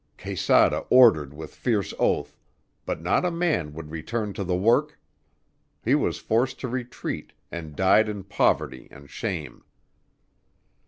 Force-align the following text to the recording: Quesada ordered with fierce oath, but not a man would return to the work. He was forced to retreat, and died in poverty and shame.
Quesada 0.17 0.79
ordered 0.89 1.31
with 1.31 1.53
fierce 1.53 1.93
oath, 1.99 2.35
but 2.87 3.03
not 3.03 3.23
a 3.23 3.29
man 3.29 3.71
would 3.71 3.91
return 3.91 4.33
to 4.33 4.43
the 4.43 4.55
work. 4.55 4.99
He 5.83 5.93
was 5.93 6.17
forced 6.17 6.59
to 6.61 6.67
retreat, 6.67 7.33
and 7.51 7.75
died 7.75 8.09
in 8.09 8.23
poverty 8.23 8.87
and 8.89 9.07
shame. 9.11 9.63